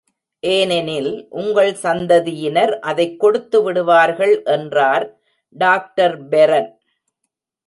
[0.39, 5.19] ஏனெனில், உங்கள் சந்ததியினர் அதைக் கொடுத்து விடுவார்கள் என்றார்
[5.49, 6.71] டாக்டர் பெரன்.